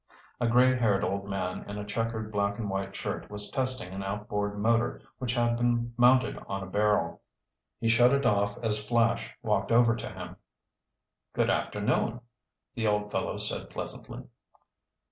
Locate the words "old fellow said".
12.87-13.69